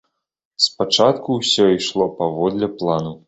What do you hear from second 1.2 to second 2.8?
ўсё ішло паводле